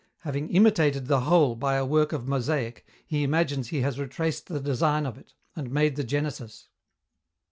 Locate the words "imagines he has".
3.21-3.99